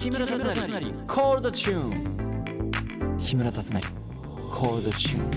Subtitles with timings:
[0.00, 0.54] 木村達成。
[1.06, 3.82] コールドチューン木村達成。
[4.50, 5.30] コールドチューン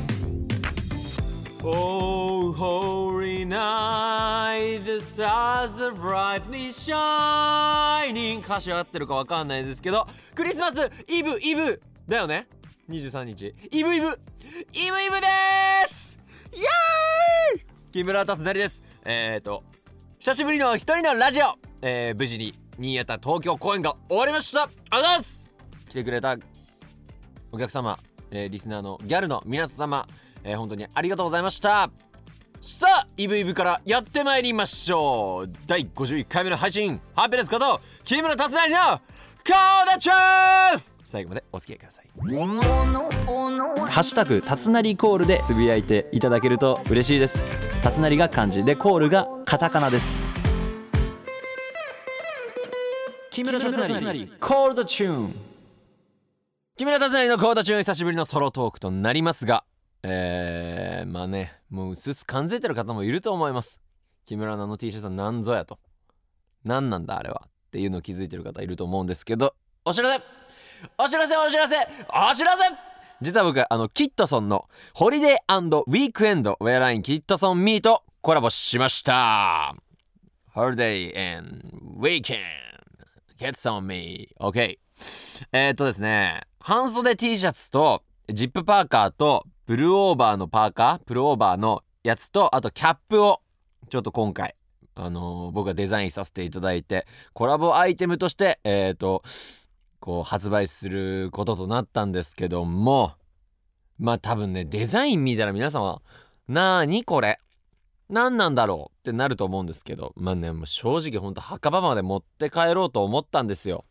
[1.68, 8.40] Oh holy night the stars are brightly shining.
[8.40, 12.48] 歌詞合ってるかわかんないですけどクリスマスイブイブだよね
[12.90, 13.54] ？23日。
[13.70, 14.08] イブイブ。
[14.08, 15.28] イブイブで
[15.90, 16.18] す！
[16.54, 17.66] イエーイ！
[17.92, 18.82] 木村達成です。
[19.04, 19.66] えっ、ー、と
[20.20, 24.70] 久しぶりの一人のラジオ、えー、無事に新潟東京公演が終わりました。
[24.90, 25.52] あざす。
[25.90, 26.38] 来てくれた
[27.52, 27.98] お客様、
[28.32, 30.08] えー、リスナーのギャルの皆様
[30.44, 31.90] えー、本当にありがとうございました。
[32.62, 35.52] さあイブイブからやってまいりましょう。
[35.68, 39.00] 第51回目の配信ハッピネスこと木村達成の
[39.46, 40.16] コーダチュー
[41.04, 42.06] 最後までお付き合いください。
[43.90, 47.44] ハッシュタグたつなりコールでつぶやいていただけると嬉しいです。
[47.82, 50.33] たつなりが漢字でコールがカタカナです。
[53.34, 55.36] 木村達成コールドチューン。
[56.78, 59.64] 木村達成のコールドチューン久しぶりのソロトークとなりますが
[60.04, 63.80] えー、まあねもううすうす感じてる方もいると思います。
[64.28, 65.80] 木村菜の T シャツは何ぞやと。
[66.64, 69.56] 何なんだあれはっていうのを気づいてる方いると思うんですけど。
[69.84, 70.22] お知らせ!
[71.00, 71.36] お知らせ!
[71.36, 71.76] お知らせ!
[71.76, 72.64] お知らせ!
[73.20, 79.74] 実は僕あのキットソンのホリデーウィークエンドウェアラインキットソンミーとコラボしました。
[80.54, 81.40] ホリデー
[81.98, 82.73] ウィークエンド
[83.44, 84.78] キットソンミー OK
[85.52, 93.42] え、っとですね半袖 T シャツとジップパーカーとブルーオーバーのパーカープルオーバーのやつとあとキャップを
[93.90, 94.56] ちょっと今回
[94.96, 99.24] あのー、僕がデザインさせていただいてコラボアイテムとしてえっ、ー、と
[100.00, 103.12] こう発売することとなったんですけども
[104.00, 106.02] まあ多分ねデザイン見たら皆さんは
[106.48, 107.40] 「なーにこれ？
[108.10, 113.86] 何なんだろう?」ってなると思うんですけどまあねもう正直ほんと墓場まで持って帰ろうと思ったんですよ。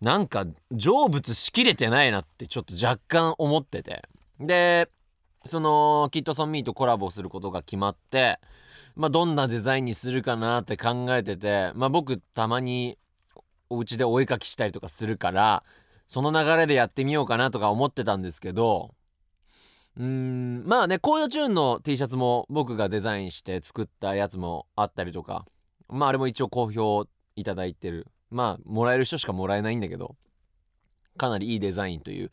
[0.00, 4.02] なんか成仏しきれてないなってちょっと若干思ってて
[4.40, 4.90] で
[5.44, 8.40] そのキットソンミーとコラボすることが決まって
[8.96, 12.98] まあどんなデザインにするかなって考えててまあ僕たまに
[13.70, 15.62] お家でお絵かきしたりとかするから
[16.08, 18.94] その流れでやってみようかなとか思ってたんですけど
[19.98, 25.44] うんまあねコードチューンの T シャツも僕がデザインして作ったやつもあったりとか
[25.88, 28.06] まああれも一応好評いただいてる。
[28.30, 30.16] まあもらえる人しかもらえないんだけど
[31.18, 32.30] かなりいいデザインという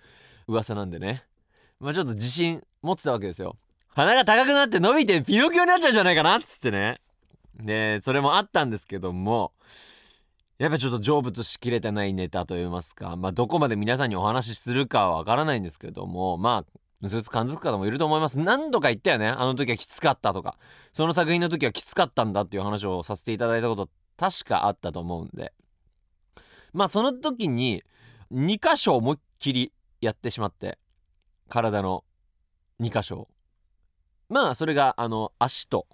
[0.47, 1.23] 噂なんでね。
[1.79, 3.57] まあちょっと自信持ってたわけですよ。
[3.89, 7.01] 鼻が高くなって伸びてピノキオになっちゃうんじゃないかなっつってね。
[7.55, 9.51] でそれもあったんですけども
[10.57, 18.39] やっぱちょっと成仏しきれてないネタといいますかまあどこまで皆さんにお話しするかはわからないんですけどもまあうすうす感づく方もいると思います。
[18.39, 19.29] 何度か言ったよね。
[19.29, 20.57] あの時はきつかったとか。
[20.91, 25.53] その作品の時はきつかったんだっていう話をさせていただいたこと確かあったと思うんで。
[26.73, 27.83] まあその時に
[28.33, 29.71] 2箇所思いっきり
[30.01, 30.77] やってしまって。
[31.47, 32.03] 体の
[32.81, 33.27] 2箇所
[34.27, 35.87] まあそれがあの足と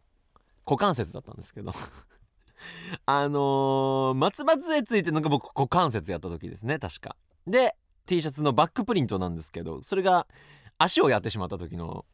[0.65, 1.71] 股関節だったんですけど。
[3.05, 7.15] あのー、松葉杖ついてるのが僕股関節やった時ですね確か。
[7.45, 10.27] で T シャツのバックプリントなんですけどそれが
[10.77, 12.05] 足をやってしまった時の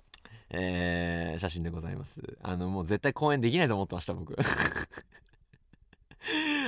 [0.54, 2.22] えー、写真でございます。
[2.42, 4.36] あのもう絶対公演できないと思ってました僕。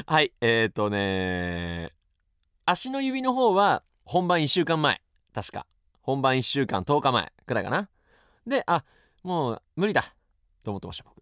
[0.08, 1.92] はいえーとね
[2.66, 5.02] 足の指の方は本番1週間前
[5.34, 5.68] 確か。
[6.02, 7.90] 本番1週間10日前くらいかな。
[8.48, 8.86] であ
[9.22, 10.16] もう無理だ
[10.64, 11.22] と思ってました僕。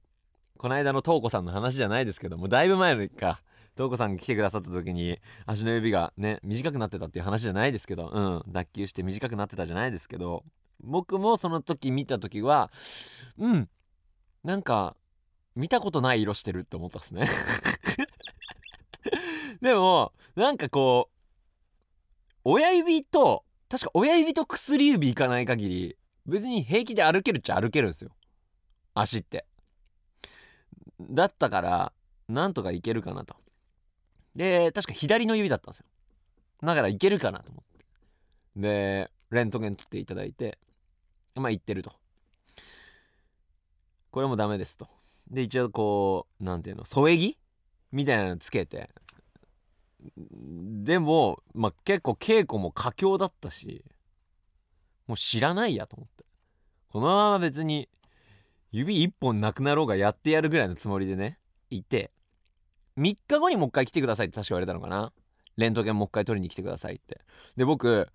[0.58, 3.42] この間の東子さんの話じゃないですけどもだいぶ前のか。
[3.76, 10.44] 東子さんが来てくださった時に足の指がね短くなってたっていう話じゃないですけどうん脱臼して短くなってたじゃないですけど
[10.84, 12.72] 僕もその時見た時は
[13.38, 13.69] うん
[14.44, 14.96] なんか
[15.56, 17.28] 見たことない色してるって思ったっすね。
[19.62, 21.16] でもなんかこう
[22.44, 28.12] 親指と確か親指と薬指いかない限り別に平気で歩けるっちゃ歩けるんですよ。
[28.94, 29.45] 足って。
[31.00, 31.94] だったから
[32.28, 33.36] なんとかいけるかなと。
[34.36, 35.86] で確か左の指だったんですよ。
[36.63, 37.86] だからいけるかなと思って。
[38.56, 40.57] でレントゲン取っていただいて。
[41.36, 41.94] まあ行ってると。
[44.12, 44.88] これもダメですと。
[45.30, 47.38] で一応こう何ていうの添え木？
[47.92, 48.89] みたいなのつけて。
[50.24, 53.86] でも、まあ、結構稽古も佳境だったし
[55.06, 56.25] もう知らないやと思って。
[56.89, 57.88] このまま別に
[58.72, 61.38] 指一本なくなろうがやってやるぐらいのつもりでね
[61.69, 62.12] いて
[62.98, 65.13] 3日後にもう一回来てくださいって確か言われたのかな。
[65.57, 67.22] レントゲンもう一回取りに来てくださいって。
[67.56, 68.10] で僕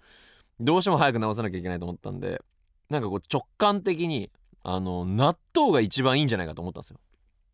[0.58, 2.42] どうしても早く治さなきゃいけないと思ったんで
[2.90, 4.30] なんかこう直感的に
[4.62, 7.00] あの納豆が一番いいんじゃないかと思ったんですよ。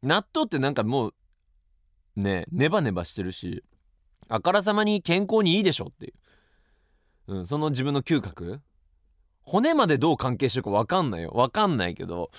[0.02, 1.14] 納豆ってなんかもう
[2.16, 3.62] ねネバネバしてるし
[4.28, 6.12] あからさまに健康にいいでしょってい
[7.28, 8.60] う、うん、その自分の嗅覚。
[9.44, 11.32] 骨までどう関係してるか分かんないよ。
[11.34, 12.30] 分かんないけど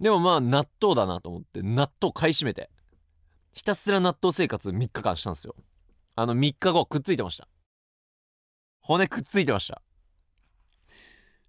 [0.00, 2.70] でもまあ納豆だなと思って納豆買い占めて
[3.52, 5.54] ひたすら納豆生活3日間したんですよ。
[6.16, 7.48] あの3日後くっついてました。
[8.80, 9.82] 骨くっついてました。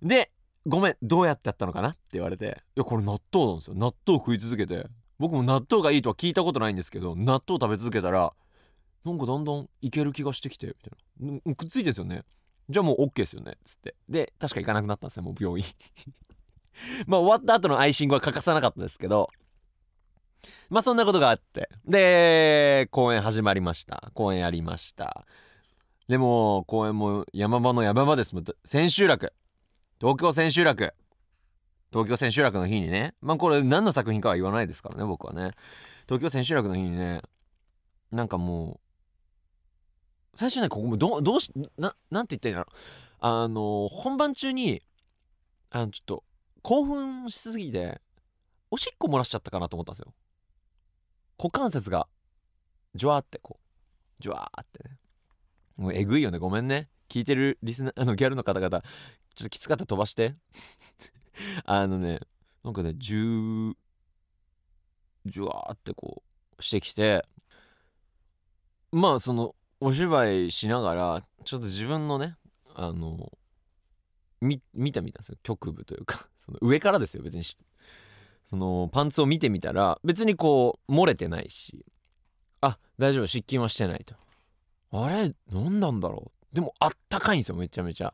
[0.01, 0.31] で
[0.69, 3.75] ごめんどうやってやったのかなって言われていやこれ納豆なんですよ。
[3.75, 4.85] 納豆食い続けて。
[5.17, 8.31] 僕も納豆がいいとは聞いたことないんですけど納豆食べ続けたら
[9.03, 11.55] なんかだんだんいける気がしてきてみたいな。
[11.55, 12.23] くっついてんですよね。
[12.69, 13.53] じゃあもう OK ですよね。
[13.53, 13.95] っつって。
[14.07, 15.65] で確か行かなくなったんですねもう病院。
[17.07, 19.29] まあ終わった後のアイシングは欠かさなかったですけど。
[20.69, 21.69] まあそんなことがあって。
[21.85, 24.11] で公演始まりました。
[24.13, 25.25] 公演やりました。
[26.07, 28.35] でも公演も山場の山場です。
[28.63, 29.33] 千秋楽。
[29.99, 30.93] 東京千秋楽。
[31.91, 33.15] 東京千秋楽の日にね。
[33.21, 35.51] まあこれ何の作品かは言わないですからね僕はね。
[36.07, 37.21] 東京千秋楽の日にね
[38.11, 38.79] なんかも
[40.33, 42.75] う最初ねここもどどうしななんて言ったらいいんだろう。
[43.21, 44.81] あの本番中に
[45.69, 46.23] あのちょっと
[46.61, 47.99] 興奮しすぎて
[48.71, 50.13] おしっこ漏らしちゃったかなと思ったんですよ。
[51.37, 52.07] 股関節が
[52.95, 54.21] ジュワーってこう。
[54.21, 54.97] ジュワーってね。
[55.79, 56.37] もうえぐいよね。
[56.39, 56.89] ごめんね。
[57.07, 58.81] 聞いてるリスナー あのギャルの方々。
[58.81, 59.85] ちょっときつかった。
[59.85, 60.35] 飛ばして。
[61.63, 62.19] あのね
[62.65, 63.73] なんかねジュ
[65.25, 66.21] ジュワーってこ
[66.57, 67.25] うしてきて。
[68.91, 72.35] まあそのお芝居しながらちょっと自分のね
[72.75, 73.31] あの
[74.41, 74.59] 見
[74.91, 75.37] たみたんですよ。
[75.43, 76.27] 局部というか。
[76.45, 77.23] その上からですよ。
[77.23, 77.57] 別にそ
[78.57, 81.85] のパンツを見てみたら別にこう漏れてないし。
[82.59, 83.27] あ大丈夫。
[83.27, 84.13] 湿菌はしてないと。
[84.91, 86.55] あれ何なんだろう。
[86.55, 88.13] でもあったかいんですよめちゃめちゃ。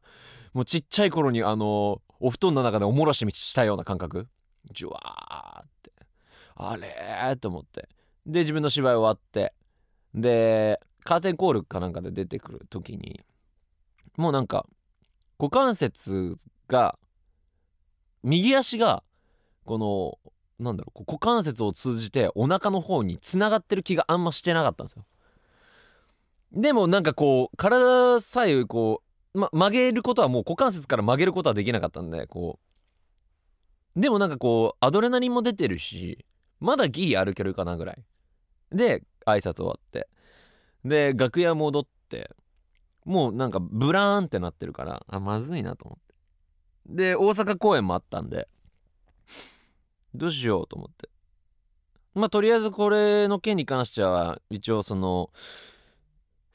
[0.54, 4.28] もうちっちゃい頃にあのお布団の中でおもらししたような感覚。
[4.72, 5.92] ジュワーって。
[6.56, 7.88] あれと思って。
[8.26, 9.54] で自分の芝居終わって。
[10.14, 13.22] でカーテンコールかなんかで出てくる時に
[14.18, 14.66] もうなんか
[15.38, 16.38] 股関節
[16.68, 16.98] が
[18.24, 19.04] 右足が
[19.66, 20.18] この
[20.58, 25.06] なんだろう股関節を通じてお腹の方につながってる気があんましてなかったんですよ。
[26.52, 29.02] でもなんかこう体さえこ
[29.34, 32.60] う、ま、曲げることはもう股関節から曲げることはできなかったんでこ
[33.96, 34.00] う。
[34.00, 36.26] でもなんかこうアドレナリンも出てるし
[36.60, 38.04] まだギリ歩けるかなぐらい。
[38.72, 40.08] で挨拶終わって。
[40.84, 42.32] で楽屋戻って
[43.06, 46.16] もうなんかブラーンってなってるからあまずいなと思って。
[46.88, 48.48] で大阪公演もあったんで
[50.14, 51.10] どうしようと思って。
[52.14, 55.32] まあとりあえずこれの件に関しては一応その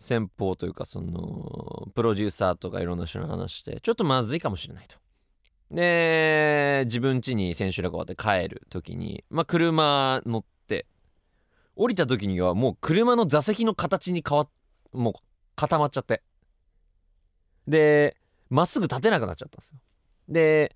[0.03, 4.97] 先方というかそのプロデューサーとかいろんな人の話してちょっとまずいかもしれないと。
[5.71, 10.87] で自分家に千秋楽終わって帰る時にまあ車乗って
[11.77, 14.49] 降りた時にはもう車の座席の形に変わっ
[14.93, 15.13] もう
[15.55, 16.23] 固まっちゃって。
[17.69, 18.17] で
[18.49, 19.79] まっすぐ立てなくなっちゃったんですよ。
[20.29, 20.75] で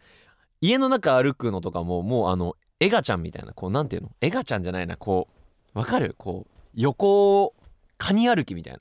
[0.60, 4.10] 家の中歩くのとかももうあのエガちゃんみたいなこうなんていうの？
[4.20, 5.28] エガちゃんじゃないなこ
[5.74, 6.14] うわかる？
[6.18, 7.54] こう横
[7.96, 8.80] カニ歩きみたいな。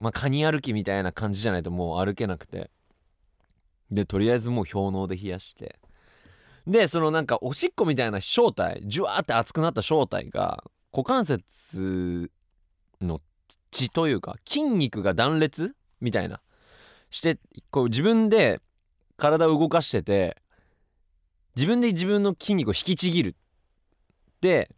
[0.00, 2.70] まあカニ歩きみたいな感じじゃないともう歩けなくて。
[3.90, 5.78] でとりあえずもう氷嚢で冷やして。
[6.66, 12.30] でそのなんかおしっこみたいな正体ジュワーって熱くなった正体が股関節
[13.02, 13.20] の
[13.70, 16.40] 血というか筋肉が断裂みたいな。
[17.10, 17.38] して
[17.70, 18.60] こう自分で
[19.16, 20.36] 体を動かしてて
[21.54, 23.36] 自分で自分の筋肉を引きちぎる。
[24.40, 24.70] で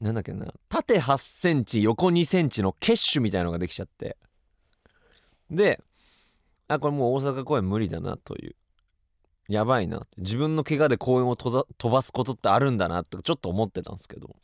[0.00, 0.52] なんだっけな。
[0.68, 4.16] 縦8センチ横2センチのケッシュみたいのができちゃって。
[5.50, 5.82] で
[6.68, 8.54] あこれもう大阪公演無理だなという。
[9.48, 14.36] やばいな自分の怪我で公演を飛ばすことってあるんだなってちょっと思ってたんですけど。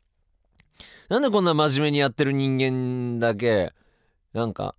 [1.09, 3.75] なんでこんな真面目にやってる人間だけ
[4.33, 4.75] なんか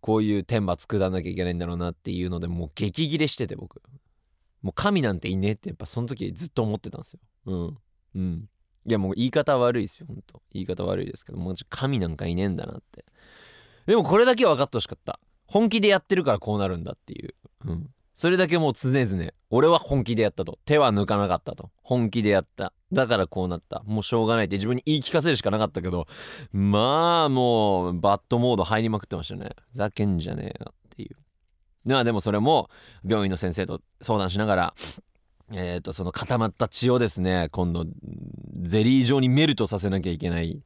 [0.00, 3.82] こういう天罰下らなきゃいけないんだろうなっていうのでもう激切れしてて僕。
[4.62, 7.20] もう神なんていねえってやっぱその時ずっと思ってたんですよ。
[7.46, 7.78] うん。
[8.14, 8.48] うん。
[8.88, 13.04] いやもう言い方悪いですよほんと言い方悪いですけどもう神なんかいねえんだなって。
[13.86, 15.20] でもこれだけは分かってほしかった。
[15.46, 17.34] 本気でやってるからこうなるんだっていう。
[17.66, 17.90] うん。
[18.14, 20.58] それだけもう常々俺は本気でやったと。
[20.64, 21.70] 手は抜かなかったと。
[21.82, 22.72] 本気でやった。
[22.92, 23.82] だからこうなった。
[23.86, 24.56] もうしょうがないって。
[24.56, 26.06] 自分に言い聞かせるしかなかったけど
[26.52, 29.50] まあもうバッドモード入りまくってましたね。
[29.72, 31.16] ふざけんじゃねえよっていう。
[31.84, 32.68] まあでもそれも
[33.06, 34.74] 病院の先生と相談しながら
[35.52, 37.86] えっ、ー、とその固まった血をですね今度
[38.60, 40.60] ゼリー状にメルトさせなきゃいけない。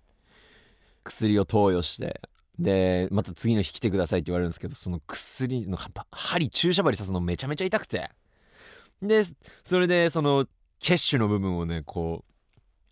[1.05, 2.21] 薬を投与して。
[2.59, 5.79] でまた次の日来てくださいって言われるんですけどその薬の
[6.11, 8.11] 針注射針刺すのめちゃめちゃ痛くて。
[9.01, 9.23] で
[9.65, 10.47] それでその
[10.79, 12.33] ケッシュの部分をねこう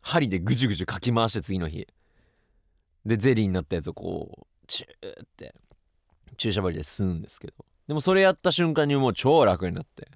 [0.01, 1.87] 針でぐじゅぐじゅかき回して次の日。
[3.05, 5.55] でゼリーになったやつをこうチューって
[6.37, 7.55] 注射針で吸うんですけど。
[7.87, 10.09] でもそれやった瞬間にもう超楽になって。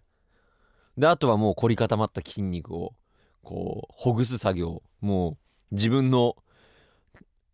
[0.97, 2.95] であとはもう凝り固まった筋肉を
[3.43, 5.37] こうほぐす作業も
[5.73, 6.37] う自分の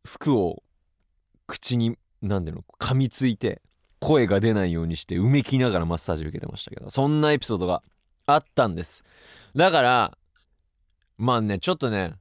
[0.04, 0.62] 服を
[1.47, 3.62] 口に何ていうの噛みついて
[3.99, 7.82] 声が出ないようにしてうめきながらマッサージ受けてましたけどそんなエピソードが
[8.26, 9.02] あったんです。
[9.54, 10.16] だから
[11.18, 12.14] まあねちょっとね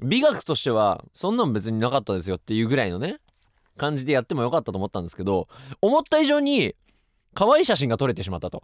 [0.00, 3.18] 美学としてはそんなん別になかったですよっていうぐらいのね
[3.76, 5.48] 感じでやってもよかったと思ったんですけど
[5.82, 6.74] 思った以上に
[7.34, 8.62] 可愛い写真が撮れてしまったと。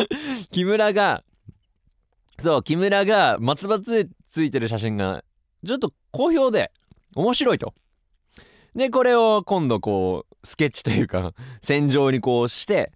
[0.50, 1.24] 木村が
[2.38, 5.24] そう木村が松葉杖ついてる写真が
[5.64, 6.72] ちょっと好評で
[7.14, 7.74] 面白いと。
[8.74, 12.92] でこれを今度こうスケッチというか線状にこうして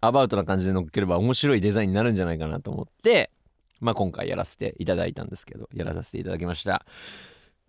[0.00, 3.32] アバウトな感じで乗っければ面白いデザインになるんじゃないかなと思って
[3.80, 6.86] まあ今回やらせていただいたんですけどやらさせていただきました。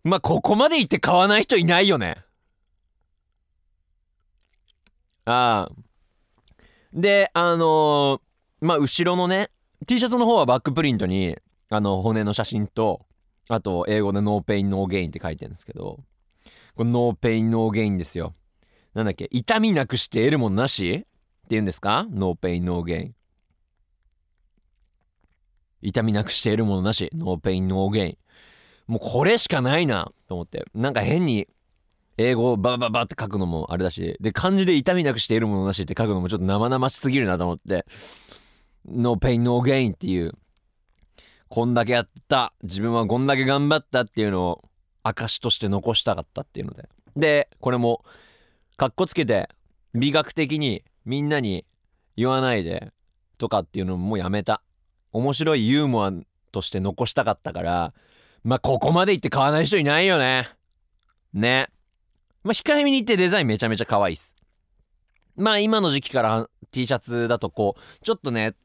[0.03, 2.17] まあここまで行って買わない人いないよね。
[5.25, 5.86] ああ。
[6.93, 9.49] であのー、まあ後ろのね
[9.85, 11.37] T シャツの方はバックプリントに
[11.69, 13.05] あの骨の写真と
[13.49, 15.99] あと英語で no pain no gain って書いてるんですけど
[16.75, 18.33] これ no pain no gain ですよ。
[18.93, 20.91] なんだっけ痛みなくして得るものなし？
[20.91, 21.07] って
[21.49, 22.07] 言うんですか？
[22.09, 23.15] no pain no gain
[25.81, 27.09] 痛みなくして得るものなし？
[27.13, 28.17] no pain no gain
[28.87, 30.65] もうこれしかないなと思って。
[30.73, 31.47] なんか変に
[32.17, 37.85] 英語をババババって書くのもあれだしで漢字で痛みなくして得るものなしって書くのもちょっと生々しすぎるなと思って
[38.87, 40.33] no pain no gain っていう
[41.49, 44.69] こんだけやった自分はこんだけ頑張ったっていうのを
[45.03, 46.89] 証として残したかったっていうので。
[47.15, 48.03] でこれも
[48.75, 49.49] かっこつけて
[49.95, 51.65] 美学的にみんなに
[52.15, 52.91] 言わないで
[53.37, 54.61] とかっていうのももうやめた。
[55.13, 56.11] 面白いユーモア
[56.51, 57.93] として残したかったから
[58.43, 60.49] まあここまで言って買わない人いないよね。
[61.33, 61.69] ね。
[62.47, 64.33] まあ控えめに言ってデザインめちゃめちゃ可愛いっす。
[65.35, 68.55] まあ今の時期から T シャツだとこうちょっとね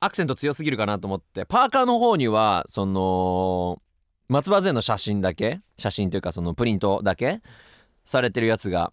[0.00, 3.80] アクセント強すぎるかなと思ってパーカーの方にはその
[4.28, 7.40] 松葉杖の写真だけ写真というかそのプリントだけ
[8.04, 8.92] されてるやつが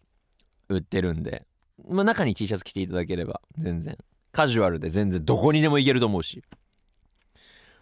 [0.69, 1.45] 売ってるんで、
[1.87, 3.97] まあ、中に T シャツ着ていただければ全然。
[4.31, 6.43] カジュアルで全然どこにでも行けると思うし。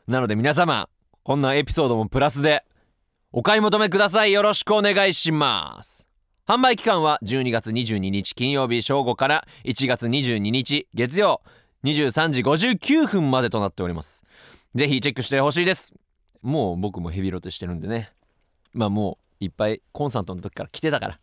[0.07, 0.87] なので皆様
[1.23, 2.63] こんなエピソードもプラスで
[3.33, 4.31] お買い求めください。
[4.31, 6.06] よろしくお願いします。
[6.47, 11.41] 販売期間は12月22日金曜日正午から1月22日月曜。
[11.83, 14.23] 23時59分までとなっております。
[14.73, 15.93] ぜひチェックしてほしいです。
[16.41, 18.13] もう僕もヘビロテしてるんでね。
[18.71, 21.19] まあもういっぱいコンサートの時から来てたから。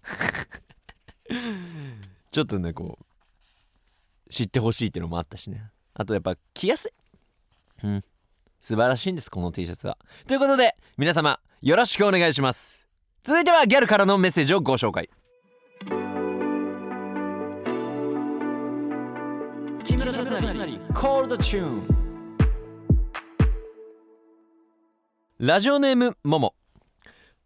[2.31, 5.71] ちょっとねこう知ってほしいっていうのもあったしね。
[5.95, 6.93] あとやっぱ着やすい。
[7.83, 8.05] うん。
[8.61, 9.97] 素晴らしいんですこの T シャツは。
[10.27, 12.84] ということで皆様よろしくお願いします。
[13.27, 15.09] 続いてはギャルからのメッセージをご紹介。
[19.83, 21.89] 木村達成コールドチューン
[25.39, 26.55] ラジオネームもも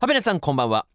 [0.00, 0.86] ハペネさんこんばんは。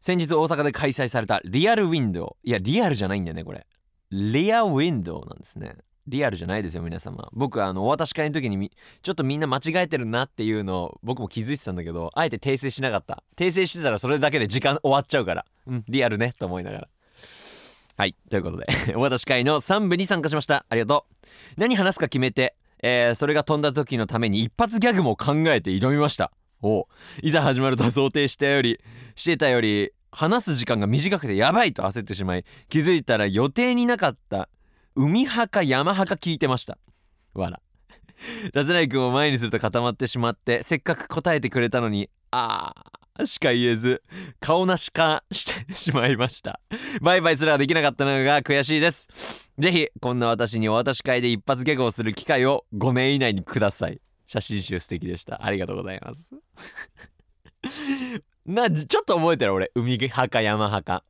[0.00, 2.48] 先日大阪で開催されたリアルウィンドウ。
[2.48, 3.66] いやリアルじゃないんだよねこれ。
[4.10, 7.28] リアウィンドウなんですねリアルじゃないですよ皆様。
[7.32, 8.70] 僕あのお渡し会の時に
[9.02, 13.22] ちょっとみんな間違えてるなっていうのを僕も気づいてたんだけどあえて訂正しなかった。
[13.36, 15.44] 訂正してたらそれだけで時間終わっちゃうから。
[15.66, 16.88] うんリアルねと思いながら。
[17.96, 20.66] はいということで お渡し会の3部に参加しました。
[20.68, 21.60] ありがとう。
[21.60, 26.32] 何話すか決めて、えー、それが飛んだ時のために一発ギャグも考えて挑みました。
[26.62, 26.88] お
[27.22, 28.80] いざ始まると想定したより
[29.16, 34.48] してたより話す時間が短くてやばいと焦ってしまい気づいたら予定になかった
[34.96, 36.78] 海派か山派か聞いてました。
[37.34, 37.60] わら
[38.52, 44.02] ダズナイ君を前にすると固まってしまってせっかく答えてくれたのにあーしか言えず
[44.40, 46.60] 顔なしかしてしまいました。
[47.00, 49.08] バイバイすらできなかったのが悔しいです。
[49.58, 54.00] ぜひこんな私にお渡し会で一発ギャグをする機会を5年以内にください。
[54.26, 55.44] 写真集素敵でした。
[55.44, 56.30] ありがとうございます。
[58.46, 59.70] なちょっと覚えてる俺。
[59.74, 61.04] 海派か山派か。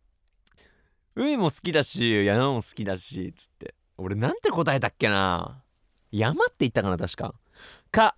[1.17, 3.75] 海も好きだし山も好きだしつって。
[3.97, 5.63] 俺なんて答えたっけな？
[6.11, 7.35] 山って言ったかな確か。
[7.93, 8.17] か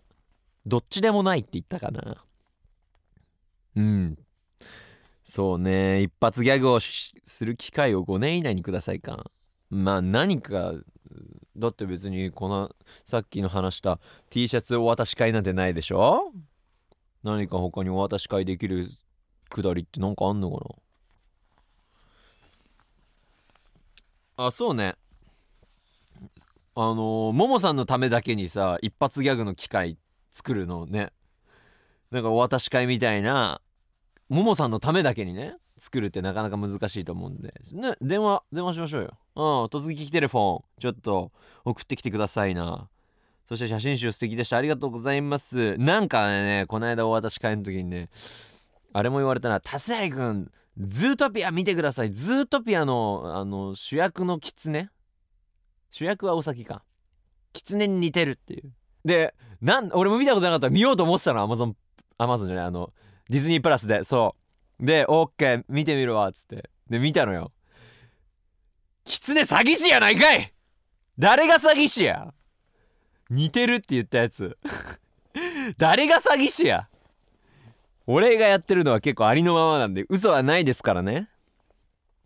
[0.64, 2.24] どっちでもないって言ったかな。
[3.76, 4.18] うん。
[5.26, 6.02] そうね。
[6.02, 7.12] 一発ギャグをす
[7.44, 9.30] る機会を5年以内にくださいか。
[9.68, 10.72] まあ何か
[11.56, 12.74] だって別にこの
[13.04, 13.98] さっきの話した
[14.30, 16.32] T シャツお渡し会なんてないでしょ？
[17.22, 18.88] 何か他にお渡し会できる
[19.50, 20.70] くだりって何かあんのかな？
[24.36, 24.94] あそうね。
[26.74, 29.96] あのー、ももさんのためだけにさ一発ギャグの機会
[30.30, 31.10] 作るのね。
[32.10, 33.60] なんかお渡し会みたいな
[34.28, 39.10] ももさんのためだけにね作るってなかなか難しいと思うんで、ね、電話電話しましょうよ。
[39.36, 41.32] うん突撃テレフォンちょっと
[41.64, 42.88] 送ってきてくださいな。
[43.48, 44.58] そして写真集素敵でした。
[44.58, 45.78] ありがとうございます。
[45.78, 48.10] なんかねこの間お渡し会の時にね
[48.92, 52.10] あれも言われたな「たつなりくんズートピア見てください。
[52.10, 54.90] ズートピアのあの主役のキツネ
[55.90, 56.84] 主役はお先か。
[57.52, 58.72] キツネに似てるっていう。
[59.04, 60.66] でなん俺も見たことなかった。
[60.66, 61.40] ら見ようと思ってたの。
[61.40, 61.76] アマゾン
[62.18, 62.64] アマゾンじゃない。
[62.66, 62.92] あの
[63.30, 64.04] ディズニープラスで。
[64.04, 64.36] そ
[64.80, 64.84] う。
[64.84, 65.64] でオッケー。
[65.68, 66.68] 見てみるわつって。
[66.90, 67.52] で見たのよ。
[69.04, 70.52] キツネ詐欺師やないかい。
[71.18, 72.34] 誰が詐欺師や。
[73.30, 74.58] 似てるって言ったやつ。
[75.78, 76.88] 誰が詐欺師や。
[78.08, 81.28] 俺がやってるのは結構ありのままなんで嘘はないですからね。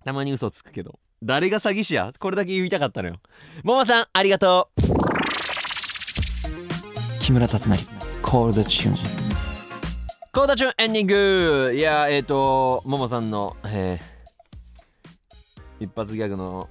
[0.04, 0.98] たまに嘘つくけど。
[1.22, 2.12] 誰が詐欺師や？
[2.18, 3.16] これだけ言いたかったのよ。
[3.62, 4.82] ももさんありがとう。
[7.22, 7.78] 木村達成
[8.20, 8.96] コールドチューン
[10.32, 16.68] コールドチューンエンディングいやえっ、ー、とももさんの、えー、一発ギャグの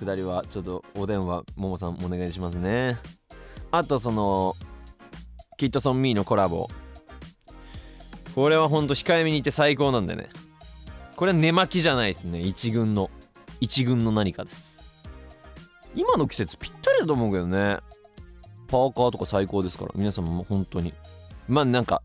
[0.00, 2.96] くだりはちょっとお電話ももさんお願いしますね。
[3.70, 4.56] あとその
[5.58, 6.68] キットソンミーのコラボ
[8.38, 10.28] これはほんと控えめにいて最高なんでね。
[11.16, 12.40] これは寝巻きじゃないですね。
[12.40, 13.10] 一軍の。
[13.60, 14.80] 一軍の何かです。
[15.96, 17.78] 今の季節ぴったりだと思うけどね。
[18.68, 19.92] パーカーとか最高ですから。
[19.96, 20.94] 皆様も本当に。
[21.48, 22.00] まあなんか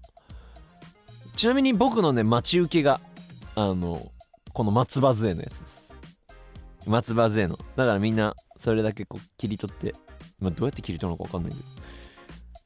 [1.35, 2.99] ちなみに僕のね待ち受けが
[3.53, 4.11] あの
[4.53, 5.93] この松葉杖のやつです。
[6.87, 7.59] 松葉杖の。
[7.75, 9.93] だからみんなそれだけこう切り取って
[10.39, 11.63] まあ、どうやって切り取るのか分かんないけど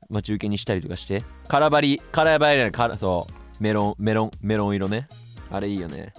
[0.10, 1.26] 待ち受けにしたりとかして。
[1.50, 3.37] カラバリカラバリじゃないそう。
[3.60, 5.08] メロンメロンメロン色ね。
[5.52, 6.14] あれいいよね。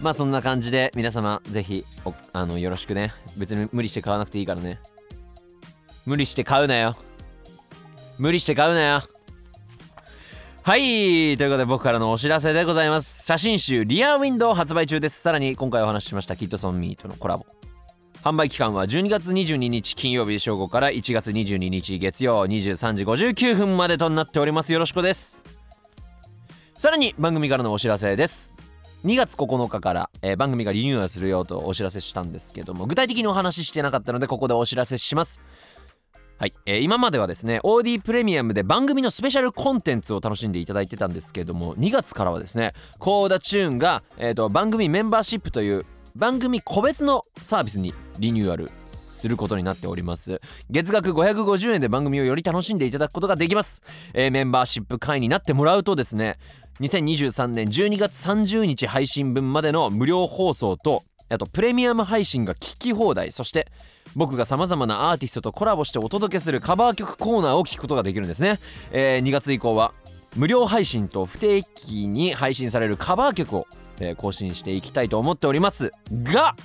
[0.00, 1.84] まあそんな感じで皆様ぜひ
[2.32, 3.12] あのよろしくね。
[3.36, 4.80] 別に無理して買わなくていいからね。
[6.06, 6.96] 無理して買うなよ。
[8.18, 9.00] 無理して買うなよ。
[10.62, 11.36] はい。
[11.36, 13.24] ということで僕からのお知らせでございます。
[13.24, 15.20] 写真集リアウィンドウ発売中です。
[15.20, 17.46] さらに今回お話ししましたキットソンミーとのコラボ。
[18.22, 24.72] 販売期間は12月22日金曜日正午から1月22日月曜23時59分までとなっております。
[24.72, 25.59] よろしくです。
[26.80, 28.54] さらに番組からのお知らせです。
[29.04, 35.42] 2月9日から、えー、番組がリニューアルするよとお知らせしたんですけども具体的にお話ししてなかったのでここでお知らせします。
[36.38, 45.84] はい、えー、今まではですね OD プレミアムで番組のスペシャルコンテンツを楽しんでいただいてたんですけども2月からはですねコーダチューンが、えーと、番組メンバーシップという
[46.16, 50.40] 番組個別のサービスにリニューアルすすることになっております。
[50.70, 53.82] 月額550円で番組をより楽しんでいただくことができます、
[54.14, 56.38] えー、メンバーシップ会員になってもらうとですね
[56.80, 63.68] 2023年12月30日配信分までの無料放送とあとプレミアム配信が聞き放題そして
[64.16, 68.58] 僕がさまざまなアーティストとコラボしてお届けするカバー曲コーナーを聞くことができるんですね、
[68.90, 69.92] えー、2月以降は
[70.36, 73.66] 無料配信と不定期に配信されるカバー曲を、
[74.16, 76.56] 更新していきたいと思っておりますが、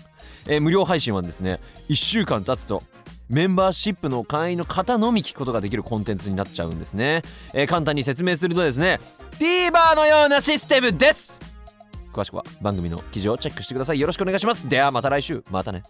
[0.48, 2.84] えー、無料配信はですね1週間経つと
[3.30, 9.00] メンバーシップの会員の方のみ聞くことができるコンテンツになっちゃうんですね、えー、簡単に説明するとですね
[9.40, 11.40] TVer のようなシステムです。
[12.14, 14.00] 詳しくは番組の記事をチェックしてください。
[14.00, 14.70] よろしくお願いします。
[14.70, 15.44] ではまた来週。
[15.52, 15.84] またね。